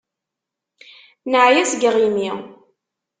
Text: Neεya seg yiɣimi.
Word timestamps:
Neεya 1.31 1.63
seg 1.71 1.81
yiɣimi. 1.83 2.31